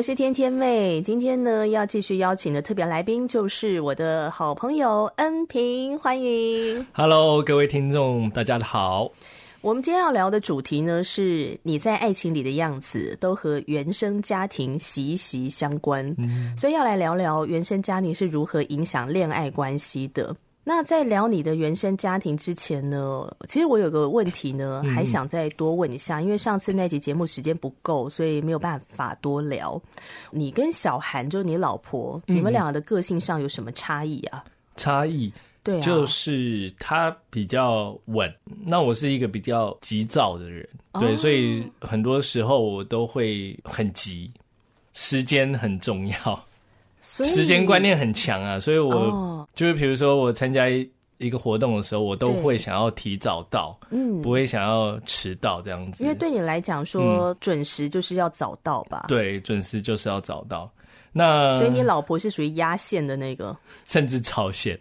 [0.00, 1.02] 我是天天妹。
[1.02, 6.86] 今天呢，要继续邀请的特别来宾就是我的好朋友恩平，欢迎。
[6.94, 9.12] Hello，各位听众，大家好。
[9.60, 20.34] 我们今天要聊的主题呢，是你在爱情里的样子都和原生家庭息息相关，嗯，所以要来聊聊原生家庭是如何影响恋爱关系的。
[20.62, 29.80] 那在聊你的原生家庭之前呢，其实我有个问题呢，还想再多问一下，嗯，因为上次那集节目时间不够，所以没有办法多聊。
[30.30, 34.44] 你跟小韩，就是你老婆，嗯，你们两个的个性上有什么差异啊？
[34.76, 35.32] 差异。
[35.62, 38.32] 对啊，就是他比较稳，
[38.64, 44.30] 那我是一个比较急躁的人，哦，对，所以很多时候我都会很急，
[44.94, 46.44] 时间很重要，
[47.00, 50.68] 时间观念很强啊，所以我，哦，就是比如说我参加
[51.18, 59.04] 一个活动的时候，我都会想要提早到，嗯，不会想要迟到这样子，因为对你来讲说准时就是要早到吧？
[59.06, 60.70] 嗯，对，准时就是要早到。
[61.12, 64.78] 那所以你老婆是属于压线的那个，甚至超线。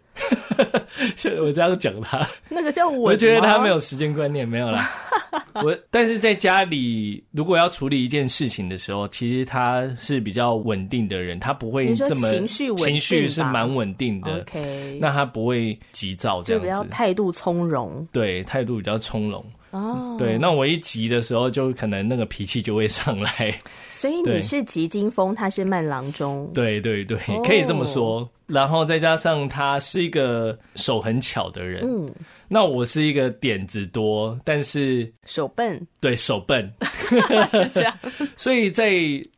[1.41, 4.91] 我这样讲他，那个叫我，我觉得他没有时间观念，没有啦。
[5.63, 14.41] 我但是在家里，如果要处理一件事情的时候，其实他是比较稳定的人，他不会这么情绪情绪是蛮稳定的。
[14.41, 18.05] OK，那他不会急躁，这样子，就比较态度从容。
[18.11, 19.43] 对，态度比较从容。
[19.71, 23.53] 哦，对，那我一急的时候，就可能那个脾气就会上来。
[23.89, 26.49] 所以你是急惊风，他是慢郎中。
[26.53, 28.27] 对对对，可以这么说。
[28.49, 28.57] Oh.
[28.57, 32.11] 然后再加上他是一个手很巧的人，嗯，
[32.47, 35.79] 那我是一个点子多，但是手笨。
[36.01, 36.71] 对，手笨
[37.49, 37.97] 是这样。
[38.35, 38.91] 所以在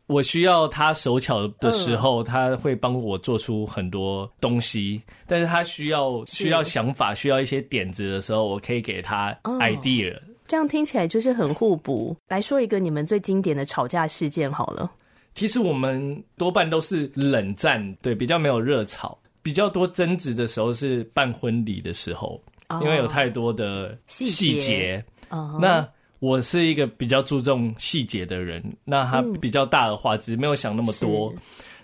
[0.06, 5.00] 我需要他手巧的时候，嗯、他会帮我做出很多东西。
[5.26, 10.12] 但是他需要需要想法，需要一些点子的时候，我可以给他 idea。
[10.14, 10.22] Oh.
[10.48, 12.14] 这样听起来就是很互补。
[12.28, 14.90] 来说一个你们最经典的吵架事件好了。
[15.34, 19.18] 其实我们多半都是冷战，对，比较没有热吵。
[19.42, 22.40] 比较多争执的时候是办婚礼的时候，
[22.80, 25.04] 因为有太多的细节。
[25.60, 25.88] 那
[26.20, 31.34] 我是一个比较注重细节的人，那他比较大的话，只是没有想那么多。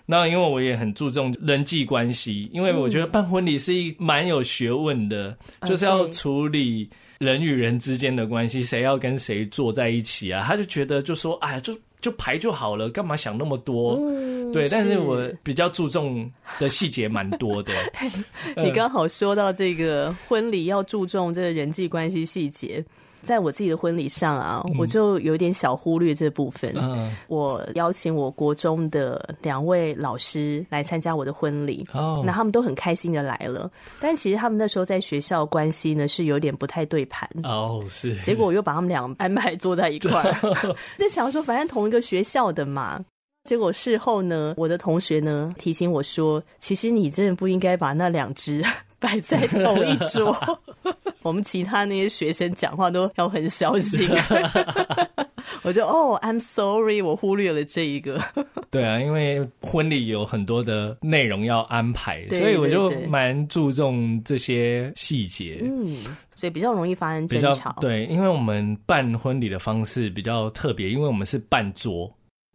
[0.05, 5.37] 那因为我也很注重人际关系，因为我觉得办婚礼是一蛮有学问的，
[5.67, 6.89] 就是要处理。
[7.19, 10.41] 人与人之间的关系，谁要跟谁坐在一起啊？
[10.47, 13.95] 他就觉得就说，哎呀，就就排就好了，干嘛想那么多？
[13.99, 17.73] 嗯、对，但是我比较注重的细节蛮多的。
[18.63, 22.83] 你刚好说到这个婚礼要注重这个人际关系细节。
[23.21, 26.73] 在我自己的婚礼上啊，我就有点小忽略这部分。
[26.75, 33.69] 嗯，我邀请我国中的两位老师来参加我的婚礼，哦，那他们都很开心的来了。
[33.99, 37.29] 但其实他们那时候在学校关系呢是有点不太对盘。
[37.43, 38.15] 哦，是。
[38.21, 40.35] 结果我又把他们俩安排坐在一块儿，
[40.97, 42.99] 就想说反正同一个学校的嘛。
[43.45, 48.63] 结果事后呢，我的同学呢提醒我说，其实你真的不应该把那两只
[48.99, 50.35] 摆在同一桌。
[51.21, 54.09] 我们其他那些学生讲话都要很小心，
[55.63, 58.21] 我就哦，I'm sorry，我忽略了这一个。
[58.71, 65.59] 对啊，因为婚礼有很多的内容要安排，所以我就蛮注重这些细节。
[65.61, 65.97] 嗯，
[66.35, 67.75] 所以比较容易发生争吵。
[67.81, 72.09] 对，因为我们办婚礼的方式比较特别，因为我们是办桌。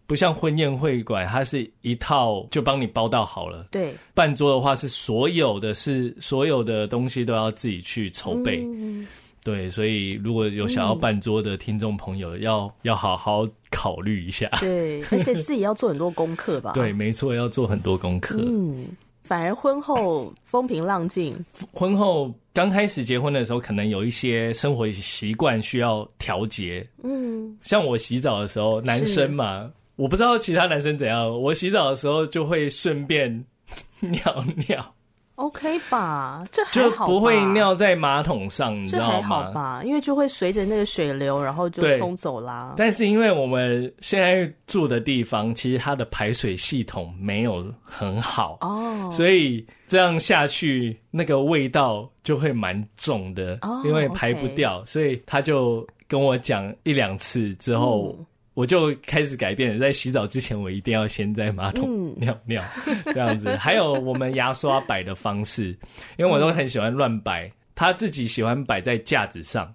[0.07, 3.69] 不像婚宴会馆，它是一套就帮你包到好了。
[3.71, 8.63] 对，办桌的话是所有的是所有的东西都要自己去筹备。
[8.65, 9.07] 嗯。
[9.43, 14.49] 对，所以如果有想要办桌的听众朋友，要、嗯、要好好考虑一下。
[14.59, 16.73] 对， 而且自己要做很多功课吧。
[16.73, 18.39] 对，没错，要做很多功课。
[18.41, 18.87] 嗯，
[19.23, 21.31] 反而婚后风平浪静。
[21.75, 26.87] 婚后刚开始结婚的时候，可能有一些生活习惯需要调节。
[27.03, 29.71] 嗯，像我洗澡的时候，男生嘛。
[29.97, 33.45] 我不知道其他男生怎样，我洗澡的时候就会顺便
[34.01, 34.95] 尿尿。
[35.37, 39.15] OK 吧，这还好吧，就不会尿在马桶上，你知道吗？
[39.17, 42.75] 这还好吧，因为就会随着那个水流，然后就冲走啦。
[42.77, 58.15] 但是因为我们现在住的地方，其实它的排水系统没有很好哦，所以这样下去，那个味道就会蛮重的，哦，因为排不掉，所以他就跟我讲一两次之后。
[58.17, 63.57] 嗯我就开始改变了，在洗澡之前，我一定要先在马桶尿尿，嗯、这样子。
[63.57, 65.77] 还有我们牙刷摆的方式，
[66.17, 69.75] 因为我都很喜欢乱摆，他自己喜欢摆在架子上，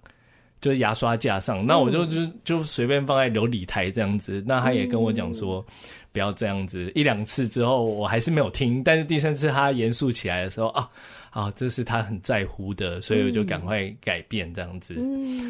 [0.62, 4.42] 就是牙刷架上，那我就就就随便放在琉璃台这样子。
[4.46, 5.62] 那他也跟我讲说，
[6.10, 6.90] 不要这样子。
[6.94, 10.88] 一两次之后，我还是没有听，但是第三次他严肃起来的时候啊
[11.28, 14.94] 啊，这是他很在乎的，所以我就赶快改变这样子。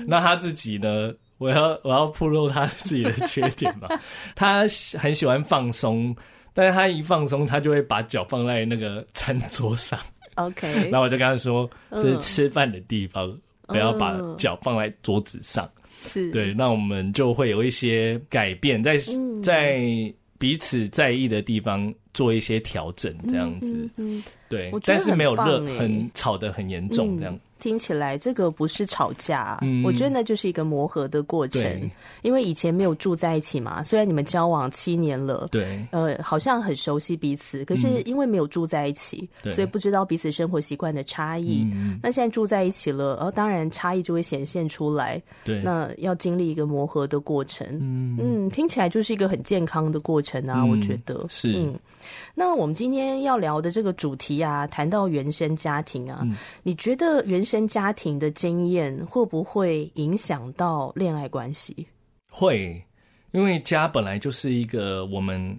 [0.05, 1.13] 那他自己呢？
[1.41, 3.89] 我要我要暴露他自己的缺点嘛？
[4.37, 4.67] 他
[4.99, 6.15] 很喜欢放松，
[6.53, 9.99] 但是他一放松，他就会把脚放在那个餐桌上。
[10.35, 15.67] OK，然后我就跟他说：“这是吃饭的地方，嗯、不要把脚放在桌子上。”
[15.99, 19.83] 是，对，那我们就会有一些改变，在、嗯、在
[20.39, 23.75] 彼此在意的地方做一些调整，这样子。
[23.75, 27.39] 嗯嗯嗯、对，但是没有热，很吵得很严重，这样。
[27.61, 31.91] 嗯听起来这个不是吵架，嗯，我觉得那就是一个磨合的过程。
[32.23, 41.67] 因为以前没有住在一起嘛，虽然你们交往七年了，对，呃，好像很熟悉彼此，可是因为没有住在一起，嗯，所以不知道彼此生活习惯的差异。
[42.03, 45.21] 那现在住在一起了，呃，当然差异就会显现出来。
[45.45, 47.67] 对，那要经历一个磨合的过程。
[47.81, 48.17] 嗯。
[48.21, 51.25] 嗯，听起来就是一个很健康的过程啊，嗯，我觉得。
[51.29, 51.53] 是。
[51.57, 51.79] 嗯，
[52.35, 61.87] 那我们今天要聊的这个主题啊，谈到原生家庭啊，嗯，你觉得原生家庭的经验会不会影响到恋爱关系？
[62.31, 62.83] 会，
[63.33, 65.59] 因为家本来就是一个我们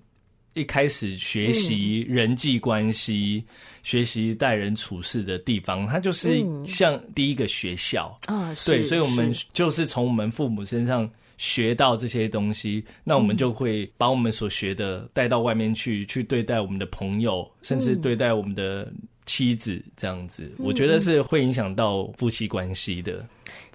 [0.53, 8.53] 一开始学习人际关系、嗯、学习待人处事的地方，它就是像第一个学校啊。
[8.65, 18.91] 对，所以我们就是从我们父母身上学到这些东西，那我们就会把我们所学的带到外面去，去对待我们的朋友，甚至对待我们的。
[19.31, 23.25] 妻子这样子，我觉得是会影响到夫妻关系的。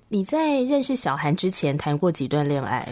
[0.08, 2.86] 你在认识小韩之前谈过几段恋爱？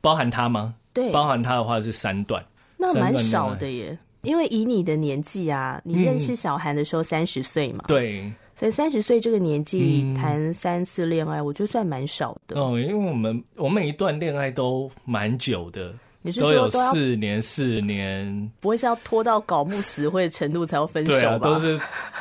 [0.00, 0.76] 包含他吗？
[0.92, 2.40] 对，包含他的话是三段，
[2.76, 3.98] 那蛮少的耶。
[4.22, 12.58] 因为以你的年纪啊，你认识小韩的时候三十岁嘛，对，所以三十岁这个年纪谈三次恋爱，我觉得算蛮少的。
[12.60, 15.92] 哦，因为我们我每一段恋爱都蛮久的。
[16.26, 21.18] 你是说都有四年，四年不会是要拖到搞木死灰的程度才要分手吧？
[21.20, 21.78] 对啊，都是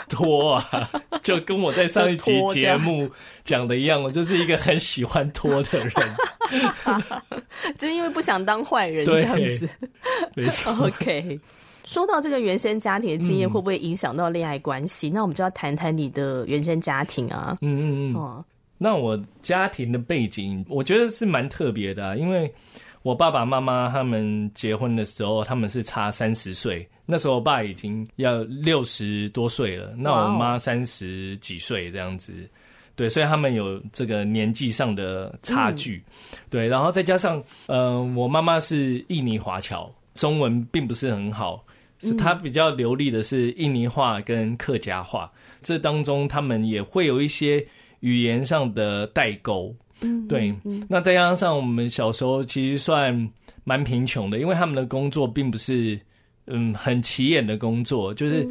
[0.10, 0.92] 拖啊，
[1.24, 3.10] 就跟我在上一集节目
[3.46, 5.94] 讲的一样，我就是一个很喜欢拖的人，
[7.80, 9.70] 就是因为不想当坏人这样子。
[10.36, 10.74] 没错。
[10.86, 11.40] OK，
[11.86, 15.08] 说到这个原生家庭的经验会不会影响到恋爱关系？
[15.12, 17.58] 嗯，那我们就要谈谈你的原生家庭啊。
[17.62, 18.16] 嗯嗯嗯。
[18.18, 18.44] 哦，
[18.78, 22.54] 那我家庭的背景，我觉得是蛮特别的啊，因为。
[23.04, 26.88] 我爸爸妈妈他们结婚的时候，他们是差三十岁。
[27.06, 32.34] 那时候我爸已经要六十多岁了，那我妈三十几岁这样子。
[32.96, 36.02] 对，所以他们有这个年纪上的差距。
[36.08, 36.40] 嗯。
[36.50, 41.62] 对，然后再加上，呃，我妈妈是印尼华侨，中文并不是很好，
[42.00, 45.30] 是她比较流利的是印尼话跟客家话。
[45.62, 47.66] 这当中他们也会有一些
[48.00, 49.76] 语言上的代沟。
[50.04, 50.54] 嗯，对，
[50.88, 53.30] 那再加上我们小时候其实算
[53.64, 56.00] 蛮贫穷的，因为他们的工作并不是
[56.48, 58.48] 嗯很起眼的工作，就是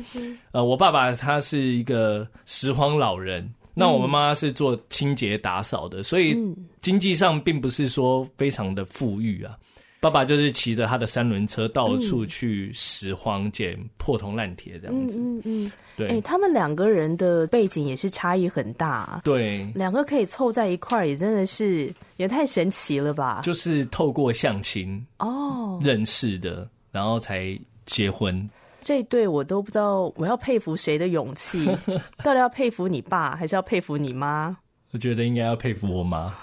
[0.52, 6.36] 呃，我爸爸他是一个拾荒老人，那我妈妈是做清洁打扫的，所以
[6.80, 9.56] 经济上并不是说非常的富裕啊。
[10.02, 15.20] 爸爸就是骑着他的三轮车到处去拾荒捡破铜烂铁这样子。
[15.20, 16.08] 嗯嗯，嗯，对。
[16.08, 19.20] 哎、欸，他们两个人的背景也是差异很大。
[19.22, 23.42] 对，两个可以凑在一块儿，也真的是也太神奇了吧？
[23.44, 27.56] 就是透过相亲哦认识的，然后才
[27.86, 28.50] 结婚。
[28.80, 31.64] 这对我都不知道我要佩服谁的勇气，
[32.24, 34.56] 到底要佩服你爸，还是要佩服你妈？
[34.92, 36.34] 我觉得应该要佩服我妈。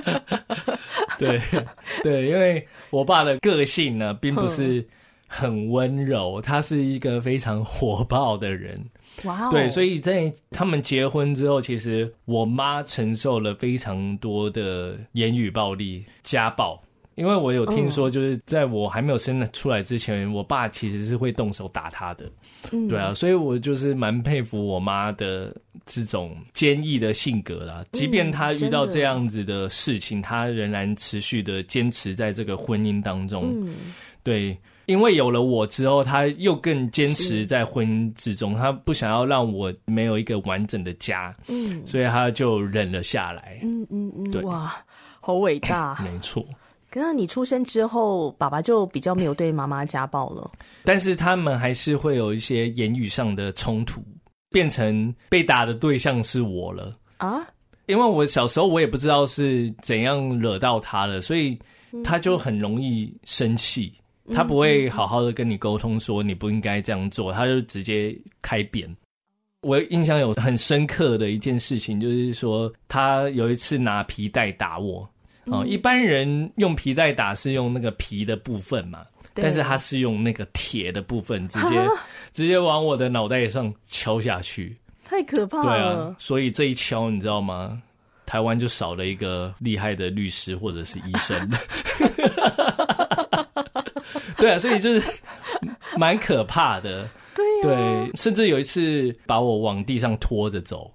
[1.18, 1.40] 对
[2.02, 4.86] 对，因为我爸的个性呢，并不是
[5.26, 8.82] 很温柔，他是一个非常火爆的人。
[9.24, 9.50] 哇哦！
[9.50, 16.80] 对，所以在他们结婚之后，其实我妈承受了非常多的言语暴力、家暴。
[17.16, 22.30] 因为我有听说，就是在我还没有生出来之前，我爸其实是会动手打他的。
[22.88, 25.54] 对啊，所以我就是蛮佩服我妈的
[25.86, 27.84] 这种坚毅的性格啦。
[27.92, 33.66] 即便她遇到这样子的事情，她仍然持续的坚持在这个婚姻当中。
[34.24, 43.60] 对，因为有了我之后，她又更坚持在婚姻之中，她不想要让我没有一个完整的家，嗯，所以她就忍了下来。
[43.62, 44.74] 嗯嗯嗯，对，哇，
[45.20, 46.44] 好伟大， 没错。
[46.90, 50.50] 可能你出生之后，爸爸就比较没有对妈妈家暴了，
[50.84, 54.02] 但是他们还是会有一些言语上的冲突，
[54.50, 57.46] 变成被打的对象是我了啊。
[57.86, 61.58] 因为我小时候我也不知道是怎样惹到他了，所以
[62.04, 63.92] 他就很容易生气。
[64.30, 68.94] 他不会好好的跟你沟通，说你不应该这样做，他就直接开扁。
[69.62, 75.08] 我印象有很深刻的一件事情，就是说他有一次拿皮带打我。
[75.50, 81.80] 哦，一般人用皮带打是用那个皮的部分嘛，但是他是用那个铁的部分，直接
[82.32, 84.76] 直接往我的脑袋上敲下去。
[85.04, 85.64] 太可怕了！
[85.64, 87.80] 对啊，所以这一敲，你知道吗？
[88.26, 91.48] 台湾就少了一个厉害的律师或者是医生。
[94.36, 95.02] 对啊，所以就是
[95.96, 97.08] 蛮可怕的。
[97.34, 97.64] 对啊，
[98.04, 100.92] 对，甚至有一次把我往地上拖着走，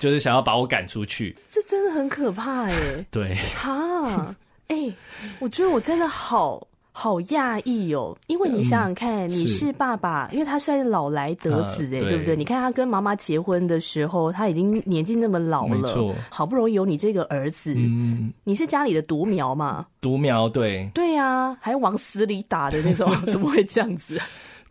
[0.00, 1.36] 就是想要把我赶出去。
[1.48, 3.06] 这真的很可怕耶。
[3.12, 3.36] 对。
[3.54, 4.34] 哈，
[4.66, 4.92] 哎，
[5.38, 6.66] 我觉得我真的好。
[6.92, 12.36] 好讶异哦，因为你想想看，嗯、你是爸爸，因为他算是老来得子哎，呃、对，对不对？
[12.36, 19.86] 你看他跟妈妈结婚的时候，他已经年纪那么老了，没错，好不容易有你这个儿子，嗯，你是家里的独苗嘛？
[20.00, 24.20] 独苗，对，对呀、啊，还往死里打的那种， 怎么会这样子？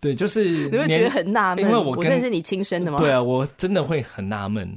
[0.02, 2.98] 对，就是你会觉得很纳闷，因为我，我真的是你亲生的吗？
[3.00, 4.70] 对啊，我真的会很纳闷。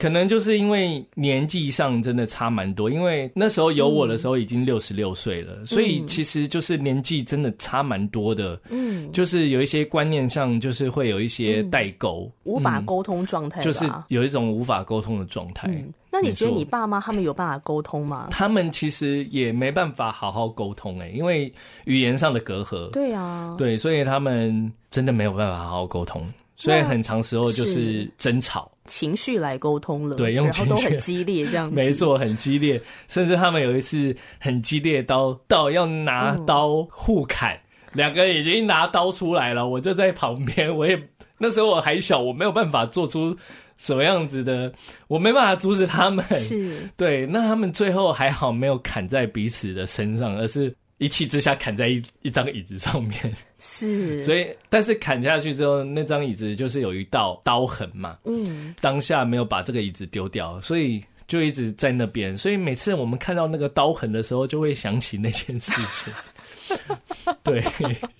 [0.00, 8.58] 可能就是因为年纪上真的差蛮多，因为那时候有我的时候已经六十六岁了，嗯、所以其实就是年纪真的差蛮多的。
[8.70, 15.92] 嗯，就是有一些观念上就是会有一些代沟，嗯、无法沟通状态、嗯，就是有一种无法沟通的状态、嗯。
[16.10, 18.28] 那你觉得你爸妈他们有办法沟通吗？
[18.30, 21.52] 他们其实也没办法好好沟通哎、欸，因为
[21.84, 22.90] 语言上的隔阂。
[22.90, 26.26] 对啊，对，所以他们真的没有办法好好沟通。
[26.56, 37.56] 所以很长时候就是争吵，情绪来沟通了，对，用情绪，然后都很激烈 这样子，没错，很激烈，甚至他们有一次很激烈到到要拿刀互砍，
[37.92, 41.00] 两、嗯、个人已经拿刀出来了，我就在旁边，我也
[41.38, 43.34] 那时候我还小，我没有办法做出
[43.78, 44.72] 什么样子的，
[45.06, 46.76] 我没办法阻止他们，是。
[46.96, 50.74] 对，那他们最后还好没有砍在彼此的身上，而是。
[51.00, 53.18] 一气之下砍在一一张椅子上面，
[53.58, 66.12] 是， 所以但是砍下去之后，那张椅子就是有一道刀痕嘛，嗯，当下没有把这个椅子丢掉，所以就一直在那边，所以每次我们看到那个刀痕的时候，就会想起那件事情。
[67.42, 67.62] 对，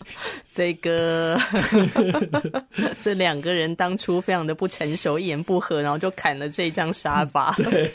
[0.52, 1.38] 这个
[3.00, 7.52] 这两个人当初非常的不成熟，一言不合，然后就砍了这张沙发。
[7.56, 7.90] 对。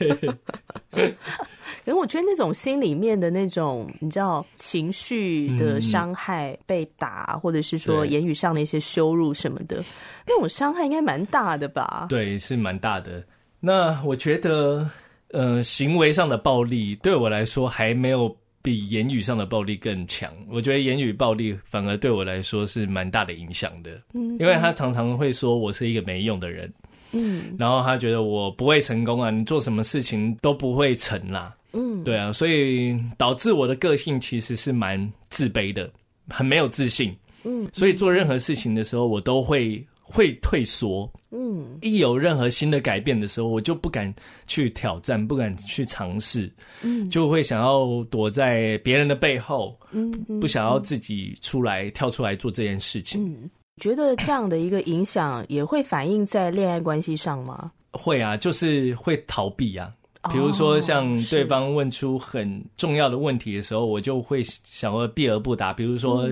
[1.83, 9.83] 可是我觉得那种心里面的那种，你知道情绪的伤害，嗯、被打，或者是说言语上的一些羞辱什么的，
[10.25, 12.07] 那种伤害应该蛮大的吧？
[12.09, 13.24] 对，是蛮大的。
[13.59, 14.89] 那我觉得，
[15.31, 18.35] 呃，行为上的暴力对我来说还没有
[18.65, 20.34] 比言语上的暴力更强。
[20.50, 26.74] 我觉得言语暴力反而对我来说是蛮大的影响的，嗯，因为他常常会说我是一个没用的人。
[27.12, 31.55] 嗯，然后他觉得我不会成功啊，你做什么事情都不会成啦。
[31.74, 35.88] 嗯，对啊，所以导致我的个性其实是蛮自卑的，
[36.27, 37.15] 很没有自信。
[37.43, 41.12] 嗯，所以做任何事情的时候，我都会会退缩。
[41.31, 44.13] 嗯，一有任何新的改变的时候，我就不敢
[44.47, 46.50] 去挑战，不敢去尝试。
[46.81, 49.77] 嗯，就会想要躲在别人的背后。
[49.91, 53.25] 嗯，不想要自己出来跳出来做这件事情。
[53.25, 53.50] 嗯。
[53.81, 57.69] 觉得这样的一个影响也会反映在恋爱关系上吗？
[57.91, 59.93] 会啊，就是会逃避啊。
[60.31, 65.74] 比如说，像对方问出很重要的问题的时候，哦、我就会想要避而不答。
[65.74, 66.25] 比如说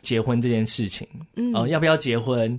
[0.00, 2.58] 结婚这件事情，嗯，哦，要不要结婚？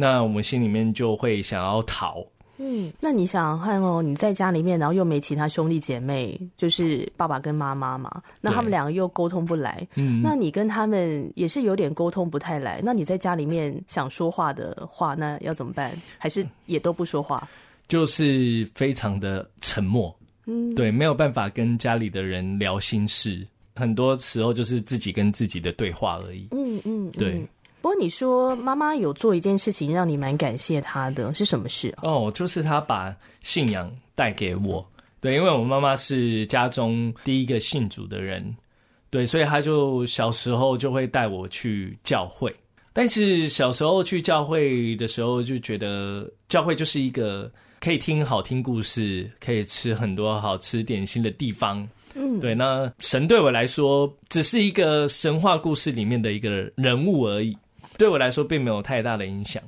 [0.00, 2.24] 那我们心里面就会想要逃。
[2.60, 15.92] 嗯，那你想想看哦，你在家里面，然后又没其他兄弟姐妹，就是爸爸跟妈妈嘛，那他们两个又沟通不来，嗯，那你跟他们也是有点沟通不太来，那你在家里面想说话的话，那要怎么办？
[16.16, 17.48] 还是也都不说话？
[17.88, 27.46] 就是非常的沉默，嗯，对，没有办法跟家里的人聊心事，很多时候就是自己跟自己的对话而已，嗯嗯，嗯对。
[27.88, 31.94] 不过你说妈妈有做一件事情让你蛮感谢她的，是什么事？
[32.02, 34.86] 哦，就是她把信仰带给我。
[35.22, 38.54] 对，因为我妈妈是家中第一个信主的人，
[39.08, 42.54] 对，所以她就小时候就会带我去教会。
[42.92, 51.88] 但是小时候去教会的时候，就觉得教会就是一个可以听好听故事、可以吃很多好吃点心的地方。
[52.14, 52.54] 嗯，对。
[52.54, 57.56] 那神对我来说只是一个神话故事里面的一个人物而已，
[57.98, 59.62] 对我来说并没有太大的影响。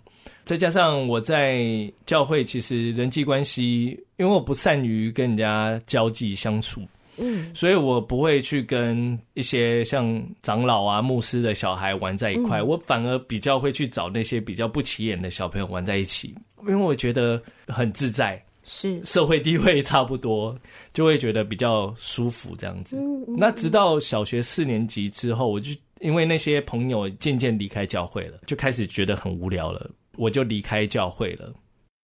[0.45, 6.81] 再加上我在教会，其实人际关系，因为我不善于跟人家交际相处。
[7.23, 20.57] 嗯，所以我不会去跟一些像长老啊、牧师的小孩玩在一块，嗯，我反而比较会去找那些比较不起眼的小朋友玩在一起，因为我觉得很自在，是社会地位差不多，
[20.95, 22.97] 就会觉得比较舒服这样子。
[22.97, 31.53] 嗯嗯，那直到小学四年级之后，我就因为那些朋友渐渐离开教会了，就开始觉得很无聊了，我就离开教会了。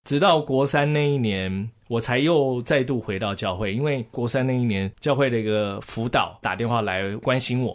[0.05, 7.73] 直到国三那一年，我才又再度回到教会，因为国三那一年，教会的一个辅导打电话来关心我，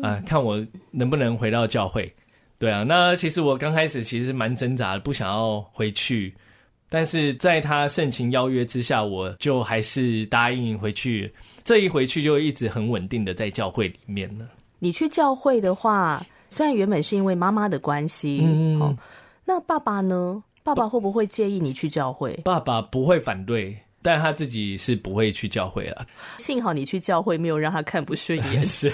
[0.00, 2.08] 啊、呃，看我能不能回到教会。
[2.60, 6.32] 对啊，那其实我刚开始其实蛮挣扎的，不想要回去，
[6.88, 11.32] 但是在他盛情邀约之下，我就还是答应回去。
[11.64, 14.48] 这一回去就一直很稳定的在教会里面了。
[14.78, 18.96] 你去教会的话，虽然原本是因为妈妈的关系，嗯，哦，
[19.44, 20.42] 那爸爸呢？
[20.62, 22.38] 爸爸会不会介意你去教会？
[22.44, 26.06] 爸爸不会反对，但他自己是不会去教会了。
[26.36, 28.92] 幸好你去教会没有让他看不顺眼， 是，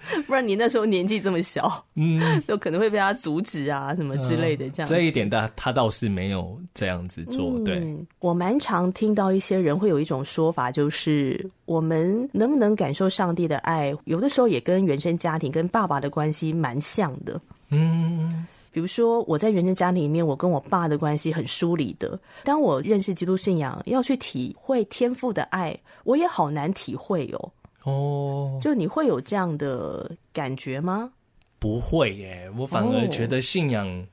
[0.26, 4.68] 不然你那时候年纪这么小，嗯，就可能会被他阻止啊什么之类的。
[4.70, 7.52] 这样、嗯，这一点他他倒是没有这样子做。
[7.56, 17.40] 嗯、对，我蛮常听到一些人会有一种说法，就是我们能不能感受上帝的爱，有的时候也跟原生家庭跟爸爸的关系蛮像的。
[17.70, 18.46] 嗯。
[18.70, 22.16] 比如说，我在原生家庭里面，我跟我爸的关系很疏离的。
[22.44, 27.50] 当我认识基督信仰，要去体会天父的爱，我也好难体会哦。
[27.88, 31.10] 哦，就你会有这样的感觉吗？
[31.58, 34.06] 不会耶，我反而觉得信仰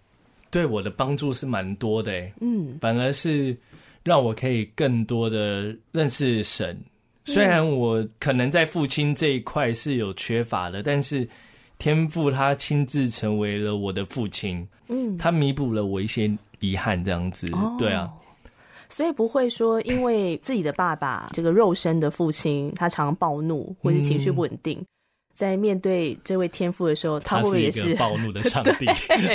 [0.50, 2.12] 对我的帮助是蛮多的。
[2.42, 3.56] 嗯，反而是
[4.04, 6.78] 让我可以更多的认识神。
[7.26, 11.28] 虽然我可能在父亲这一块是有缺乏的，但是。
[11.78, 18.10] 天父他亲自成为了我的父亲，嗯，他弥补了我一些遗憾，这样子，哦，对啊，
[18.96, 24.86] 所以不会说因为自己的爸爸这个肉身的父亲他常暴怒或者情绪不稳定，嗯，
[25.36, 28.86] 在面对这位天父的时候，他会不会也是暴怒的上帝？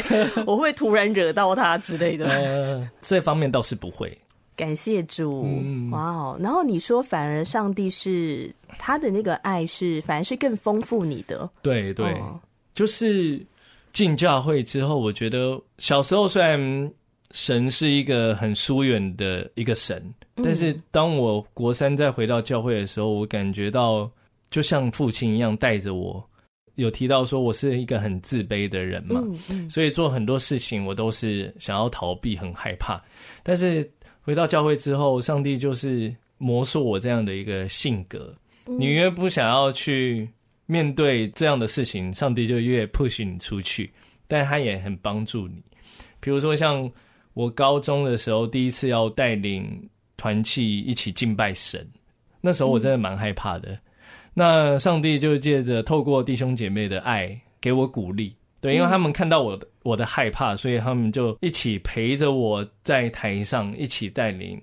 [0.47, 4.17] 我会突然惹到他之类的，呃，这方面倒是不会。
[4.57, 5.47] 感谢主，
[5.91, 6.39] 哇哦！
[6.41, 11.49] 然后你说，反而上帝是他的那个爱是，反而是更丰富你的。
[11.61, 12.41] 对对，哦，
[12.75, 13.39] 就是
[13.93, 16.91] 进教会之后，我觉得小时候虽然
[17.33, 20.03] 神是一个很疏远的一个神，
[20.37, 24.11] 嗯，但是当我国三再回到教会的时候，我感觉到
[24.51, 26.25] 就像父亲一样带着我。
[26.77, 33.03] 有提到说我是一个很自卑的人嘛，嗯嗯，所以做很多事情我都是想要逃避，很害怕，
[33.43, 33.91] 但是。
[34.23, 38.33] 回到教会之后，上帝就是磨塑我这样的一个性格。
[38.67, 40.29] 你越不想要去
[40.67, 43.91] 面对这样的事情，上帝就越 push 你出去。
[44.29, 45.61] 但他也很帮助你。
[46.21, 46.89] 比如说，像
[47.35, 51.87] 我高中的时候，第一次要带领团契一起敬拜神，
[52.41, 53.79] 那时候我真的蛮害怕的。
[54.35, 58.35] 那上帝就借着透过弟兄姐妹的爱给我鼓励。
[58.61, 64.61] 对，因为他们看到我的我的害怕，所以他们就一起陪着我在台上，一起带领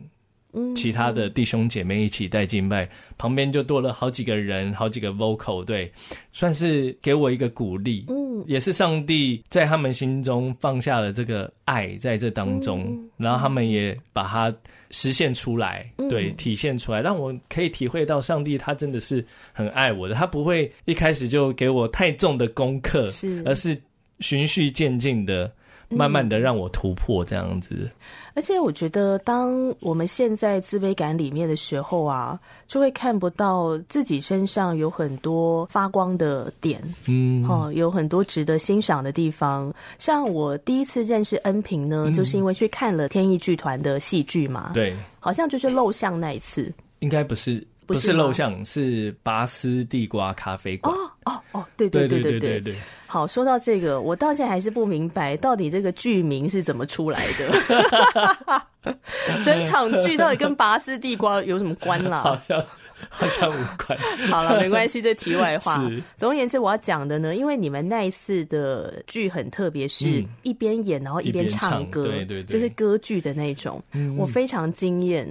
[0.75, 5.91] 其他的弟兄姐妹一起带敬拜，旁边就多了好几个人，好几个 vocal，对，
[6.31, 14.53] 算是给我一个鼓励，嗯，也是上帝在他们心中放下了这个爱在这当中，然后他们也把它
[14.91, 23.79] 实现出来，对，体现出来，让我可以体会到上帝他真的是很爱我的，他不会一开始就给我太重的功课，是，而是。
[24.19, 25.53] 循序渐进的，
[25.89, 27.75] 慢慢的让我突破这样子。
[27.79, 27.91] 嗯。
[28.35, 39.73] 而且我觉得，当我们陷在自卑感里面的时候啊，就会看不到自己身上有很多发光的点，嗯，哦，有很多值得欣赏的地方。
[39.97, 47.65] 像我第一次认识恩平呢，嗯，就是因为去看了天意剧团的戏剧嘛，对，好像就是露相那一次，应该不是。
[47.87, 50.93] 不是露相，是拔丝地瓜咖啡馆。
[50.93, 52.75] 哦哦哦，对对对对对对对。
[53.07, 58.93] 好，说到这个，我到现在还是不明白，到底这个剧名是怎么出来的？
[59.43, 62.21] 整场剧到底跟拔丝地瓜有什么关啦？
[62.21, 62.63] 好像。
[63.09, 63.97] 好像无关。
[64.29, 65.83] 好了，没关系，这题外话。
[66.17, 73.81] 总而言之，我要讲的呢，因为你们那一次的剧很特别，是一边演然后一边唱歌，对对对，就是歌剧的那种，
[74.17, 75.27] 我非常惊艳。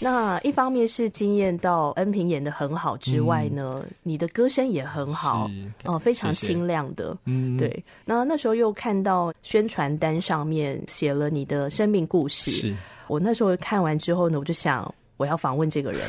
[0.00, 5.50] 那一方面是惊艳到恩平演的很好之外呢，你的歌声也很好，
[5.84, 7.16] 哦，非常清亮的。
[7.26, 7.82] 嗯，对。
[8.04, 16.00] 那那时候又看到宣传单上面写了你的生命故事，是我那时候看完之后呢，我就想我要访问这个人。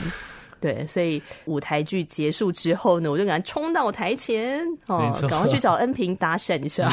[0.64, 6.90] 对，所以舞台剧结束之后呢，我就赶快冲到台前哦，赶快去找恩平打闪一下。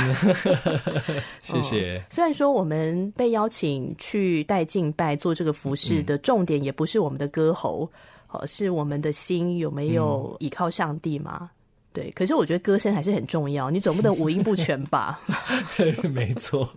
[1.41, 2.03] 谢谢、哦。
[2.11, 7.89] 虽然说我们被邀请去带敬拜做这个服饰的重点，也不是我们的歌喉，
[8.33, 11.49] 哦，是我们的心有没有倚靠上帝嘛？
[11.91, 15.21] 嗯对，可是我觉得歌声还是很重要，你总不能五音不全吧？
[16.15, 16.69] 没错。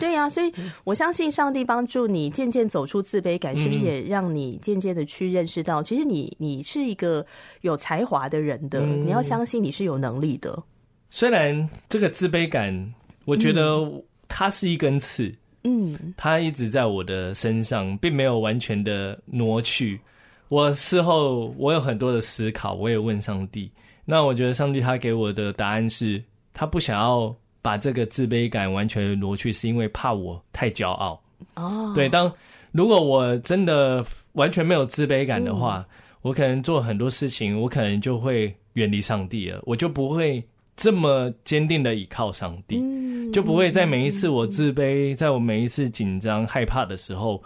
[0.00, 0.50] 对呀、啊，所以
[0.84, 7.24] 我相信上帝帮助你渐渐走出自卑感，是不是也让你渐渐的去认识到，其实你你是一个
[7.60, 10.62] 有才华的人的，你要相信你是有能力的。
[11.10, 12.94] 虽然这个自卑感，
[13.26, 13.78] 我觉得
[14.26, 15.30] 它是一根刺，
[15.64, 20.00] 嗯，它一直在我的身上，并没有完全的挪去。
[20.48, 23.70] 我事后我有很多的思考，我也问上帝。
[24.08, 26.22] 那我觉得上帝他给我的答案是，
[26.54, 31.20] 他不想要把这个自卑感完全挪去，是因为怕我太骄傲。
[31.56, 32.32] 哦，对，当
[32.70, 40.42] 如果我真的完全没有自卑感的话，嗯，我可能做很多事情，我可能就会远离上帝了，我就不会
[40.76, 47.42] 这么坚定的倚靠上帝，嗯，就不会在每一次我自卑，在我每一次紧张害怕的时候。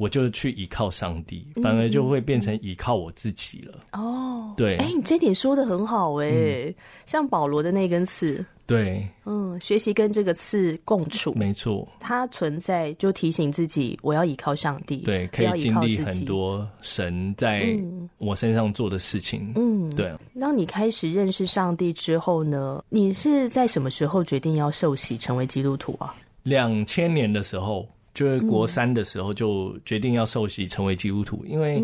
[0.00, 3.80] 我就去依靠上帝，反而就会变成依靠我自己了。
[3.92, 17.78] 哦，对，哎、欸，你这点说的很好哎、欸嗯，像保罗的那根刺，对，嗯，学习跟这个刺共处，没错，它存在就提醒自己，我要依靠上帝，对，可以经历很多神在
[18.16, 20.10] 我身上做的事情，嗯，对。
[20.40, 26.14] 当你开始认识上帝之后呢，你是在什么时候决定要受洗成为基督徒啊？
[26.44, 27.86] 两千年的时候。
[28.14, 31.82] 就是国三的时候就决定要受洗成为基督徒，因为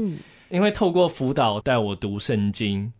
[0.50, 2.92] 因为透过辅导带我读圣经，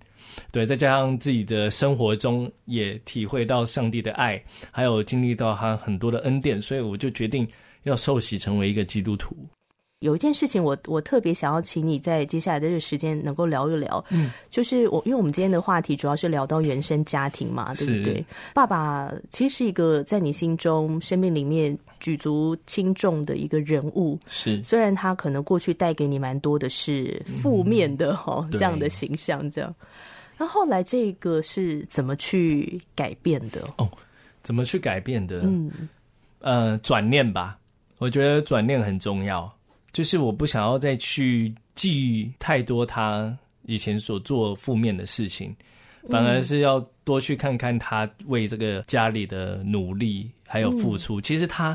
[0.53, 7.47] 对，再加上自己的生活中也体会到上帝的爱，还有经历到他很多的恩典，所以我就决定
[7.85, 9.37] 要受洗成为一个基督徒。
[10.01, 18.25] 有一件事情我，我我特别想要请你在接下来的这个时间能够聊一聊，嗯，就是我因为我们今天的话题主要是聊到原生家庭嘛，对不对？
[18.53, 29.75] 爸爸其实是一个在你心中生命里面举足轻重的一个人物，是虽然他可能过去带给你蛮多的是负面的哈、嗯、这样的形象，这样，
[30.37, 33.63] 那后来这个是怎么去改变的？
[33.79, 33.91] 哦，
[34.43, 35.41] 怎么去改变的？
[35.45, 35.71] 嗯，
[36.41, 37.57] 呃，转念吧，
[37.97, 39.51] 我觉得转念很重要。
[39.97, 45.57] 就是我不想要再去记太多他以前所做负面的事情，
[46.11, 51.19] 反而是要多去看看他为这个家里的努力还有付出。
[51.19, 51.75] 其实他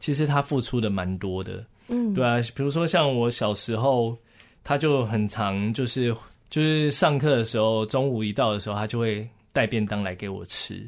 [0.00, 4.16] 其实他付出的蛮多的，嗯，对啊，比如说像我小时候，
[4.64, 6.16] 他就很常就是
[6.48, 10.82] 就是上课的时候，中午一到的时候，他就会带便当来给我吃。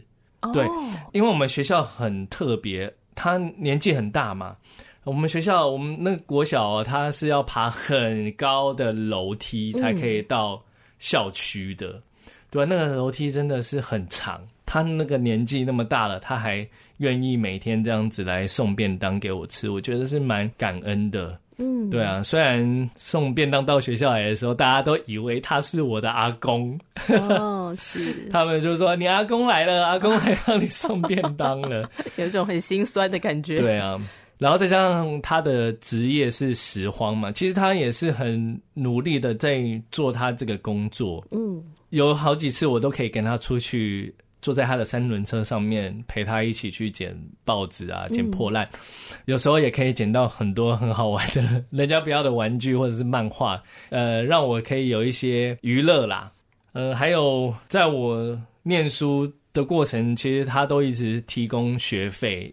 [0.55, 0.65] 对，
[1.13, 4.57] 因为我们学校很特别，他年纪很大嘛。
[5.05, 10.63] 我们学校，我们那个国小哦，他是要爬很高的楼梯才可以到
[10.99, 12.03] 校区的，嗯，
[12.51, 14.41] 对，那个楼梯真的是很长。
[14.67, 16.65] 他那个年纪那么大了，他还
[16.99, 21.37] 愿意每天这样子来送便当给我吃，我觉得是蛮感恩的。
[21.57, 26.79] 嗯，对啊，虽然送便当到学校来的时候，大家都以为他是我的阿公。
[27.09, 33.57] 哦，是，他们就说你阿公来了，阿公来让你送便当了， 有一种很心酸的感觉。
[33.57, 33.99] 对啊。
[34.41, 39.61] 然后再加上他的职业是拾荒嘛，其实他也是很努力的在
[39.93, 41.23] 做他这个工作。
[41.31, 48.67] 嗯，有好几次我都可以跟他出去，坐在他的三轮车上面，陪他一起去捡报纸啊，捡破烂。
[49.27, 56.33] 有时候也可以捡到很多很好玩的人家不要的玩具或者是漫画，呃，让我可以有一些娱乐啦。
[56.73, 62.51] 呃，还有在我念书的过程，其实他都一直提供学费。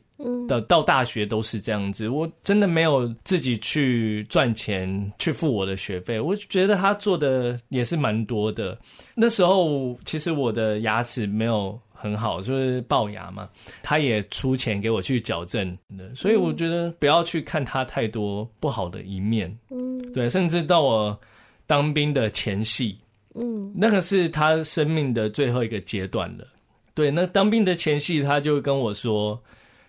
[0.48, 6.20] 到到大学都是这样子，我真的没有自己去赚钱去付我的学费。
[6.20, 8.76] 我觉得他做的也是蛮多的。
[9.14, 13.48] 那时候其实我的牙齿没有很好，就是龅牙嘛，
[13.84, 16.16] 他也出钱给我去矫正的。
[16.16, 19.56] 所以我觉得不要去看他太多不好的一面。
[19.70, 21.20] 嗯，对，甚至到我
[21.68, 22.98] 当兵的前戏，
[23.36, 26.48] 嗯，那个是他生命的最后一个阶段了。
[26.96, 29.40] 对，那当兵的前戏，他就跟我说。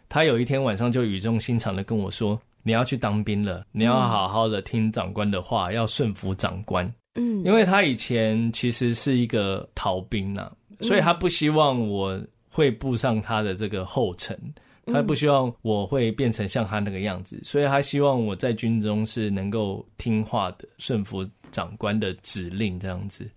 [0.08, 12.18] 他有一天晚上就语重心长的跟我说：“你要去当兵了，你要好好的听长官的话，要顺服长官。”嗯，因为他以前其实是一个逃兵呐、啊，所以他不希望我
[12.48, 14.38] 会步上他的这个后尘，
[14.86, 23.28] 他不希望我会变成像他那个样子，所以他希望我在军中是能够听话的，顺服长官的指令这样子。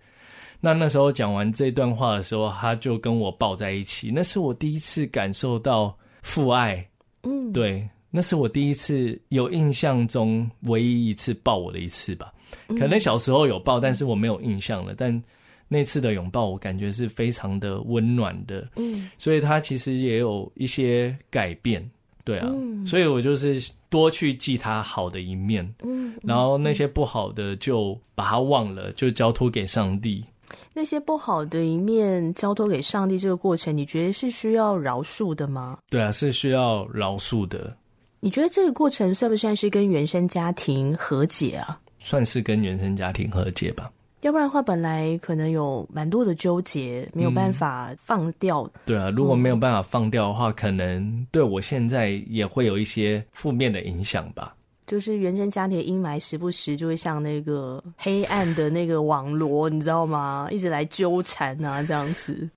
[0.60, 5.94] 那那时候讲完这段话的时候，他就跟我抱在一起，那是我第一次感受到。
[6.22, 6.88] 父爱，
[7.24, 12.32] 嗯，对，那是我第一次有印象中唯一一次抱我的一次吧。
[12.68, 14.94] 可能小时候有抱，但是我没有印象了。
[14.96, 15.22] 但
[15.68, 18.68] 那次的拥抱，我感觉是非常的温暖的。
[18.76, 21.88] 嗯，所以他其实也有一些改变。
[22.24, 30.24] 对啊，嗯、所以我就是多去记他好的一面，嗯，然后那些不好的就把它忘了，就交托给上帝。
[30.72, 35.78] 那些不好的一面交托给上帝，这个过程你觉得是需要饶恕的吗？
[35.90, 37.76] 对啊，是需要饶恕的。
[38.20, 41.78] 你觉得这个过程算不算是跟原生家庭和解啊？
[41.98, 43.90] 算是跟原生家庭和解吧。
[44.20, 48.62] 要不然的话，本来可能有蛮多的纠结，没有办法放掉。
[48.62, 48.70] 嗯。
[48.86, 54.54] 对啊，如果没有办法放掉的话，嗯，可能对我现在也会有一些负面的影响吧。
[54.86, 60.48] 就是原生家庭的阴霾，时不时就会像那个黑暗的那个网罗，你知道吗？
[60.50, 62.48] 一直来纠缠啊，这样子。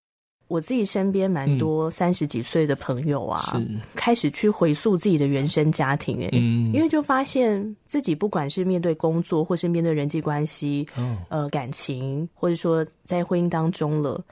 [0.48, 14.24] 我自己身边蛮多三十几岁的朋友啊，嗯、开始去回溯自己的原生家庭、欸，哎、嗯，因为就发现自己不管是面对工作，或是面对人际关系，哦、呃，感情，或者说在婚姻当中了。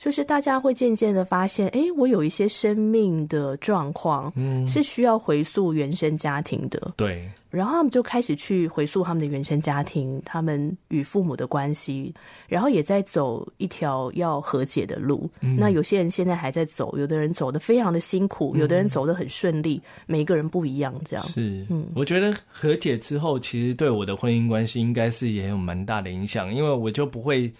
[0.00, 6.80] 就是大家会渐渐的发现，哎，我有一些生命的状况，嗯，是需要回溯原生家庭的。
[6.96, 12.14] 对，然后他们就开始去回溯他们的原生家庭，他们与父母的关系，
[12.48, 15.28] 然后也在走一条要和解的路。
[15.42, 20.94] 嗯，那有些人现在还在走，有的人走得非常的辛苦，有的人走得很顺利，嗯，每个人不一样。
[21.04, 27.52] 这样是，嗯，我觉得和解之后，其实对我的婚姻关系应该是也有蛮大的影响，因为我就不会。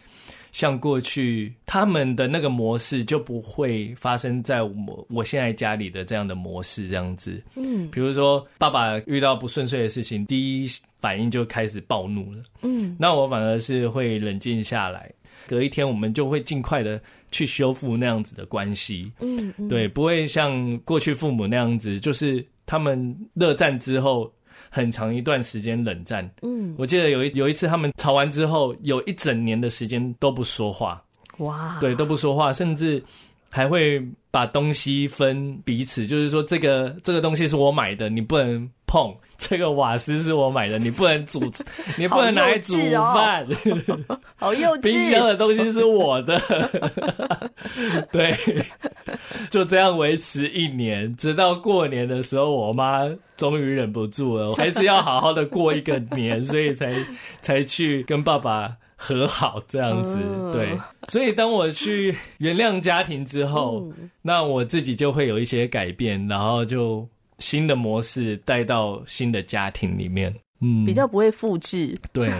[0.52, 15.12] 像过去他们的那个模式就不会发生在我我现在家里的这样的模式这样子，嗯，比如说爸爸遇到不顺遂的事情，第一反应就开始暴怒了，嗯，那我反而是会冷静下来，
[15.46, 24.32] 隔一天我们就会尽快的去修复那样子的关系，嗯，嗯，对，不会像过去父母那样子，就是他们热战之后。
[24.70, 31.02] 很长一段时间冷战，嗯，我记得有一有一次他们吵完之后，有一整年的时间都不说话，
[31.38, 33.02] 哇，对，都不说话，甚至
[33.50, 39.14] 还会把东西分彼此，就是说这个这个东西是我买的，你不能碰。
[39.38, 41.40] 这个瓦斯是我买的，你不能煮，
[41.96, 42.76] 你不能拿来煮
[43.14, 43.46] 饭。
[44.36, 44.82] 好幼稚！
[44.82, 46.38] 冰箱的东西是我的。
[48.12, 48.36] 对，
[49.48, 56.94] 就这样维持一年，直到过年的时候，我妈终于忍不住了，我还是要好好的过一个年，所以才
[57.40, 60.18] 才去跟爸爸和好这样子。
[60.52, 67.08] 对，所以当我去原谅家庭之后，那我自己就会有一些改变，然后就。
[67.40, 72.30] 新的模式带到新的家庭里面，嗯，比较不会复制，对，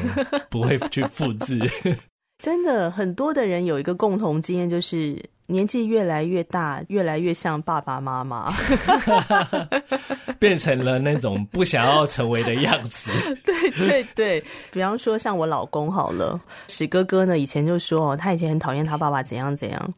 [0.51, 1.59] 不会去复制。
[2.39, 5.19] 真的，很多的人有一个共同经验，就是。
[5.51, 8.53] 年纪越来越大，越来越像爸爸妈妈，
[10.39, 13.11] 变成了那种不想要成为的样子。
[13.45, 19.95] 对对对，比方说像我老公好了，史哥哥呢，以前就说哦他以前很讨厌他爸爸怎样怎样，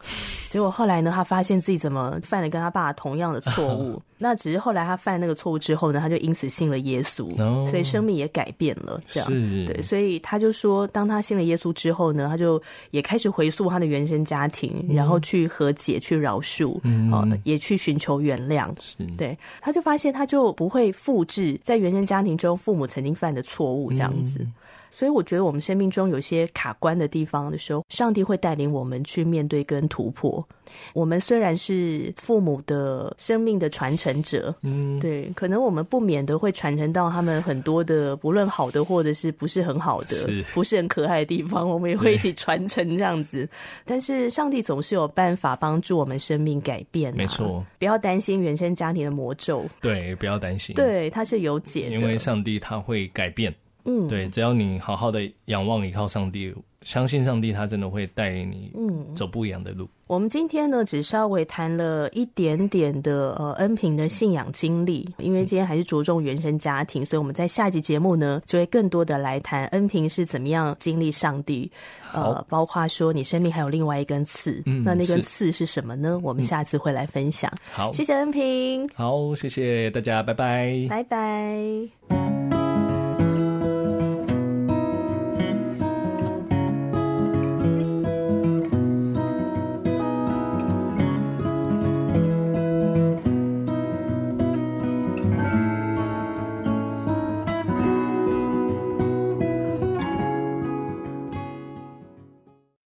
[0.48, 4.00] 结果后来呢，他发现自己怎么犯了跟他爸爸同样的错误。
[4.22, 7.36] 那只是后来他犯那个错误之后呢，他就因此信了耶稣，
[7.68, 9.00] 所以生命也改变了。
[9.08, 9.28] 这样
[9.66, 12.62] 对，所以他就说，当他信了耶稣之后呢，他就
[12.92, 15.41] 也开始回溯他的原生家庭，然后去。
[15.42, 18.68] 去和解，去饶恕，嗯，也去寻求原谅。
[18.80, 24.38] 是对，他就发现他就不会复制在原生家庭中父母曾经犯的错误，这样子。
[24.40, 24.52] 嗯
[24.92, 30.46] 所以我觉得我们生命中有些卡关的地方的时候，上帝会带领我们去面对跟突破。
[30.94, 40.42] 我们虽然是父母的生命的传承者，嗯，对，可能我们不免的会传承到他们很多的，不论好的或者是不是很好的，是。
[40.54, 43.48] 不是很可爱的地方，我们也会一起传承这样子。
[43.84, 53.54] 但是上帝总是有办法帮助我们生命改变啊，没错，不要担心原生家庭的魔咒，对，不要担心，对，它是有解的，因为上帝他会改变。
[53.84, 59.88] 嗯，对，只要你好好的仰望、依靠上帝，相信上帝，他真的会带领你，嗯，走不一样的路。
[60.06, 71.70] 我们今天呢，只稍微谈了一点点的呃恩平的信仰经历，因为今天还是着重原生家庭，所以我们在下一集节目呢，就会更多的来谈恩平是怎么样经历上帝，
[72.12, 76.20] 呃，包括说你生命还有另外一根刺，嗯，那那根刺是什么呢？
[76.22, 77.50] 我们下次会来分享。
[77.72, 78.86] 好，谢谢恩平。
[78.90, 82.31] 好，谢谢大家，拜拜，拜拜。